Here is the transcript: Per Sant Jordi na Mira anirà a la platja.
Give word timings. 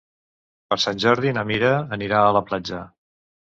Per 0.71 0.77
Sant 0.85 1.01
Jordi 1.03 1.35
na 1.39 1.45
Mira 1.51 1.71
anirà 1.99 2.25
a 2.31 2.35
la 2.41 2.45
platja. 2.51 2.83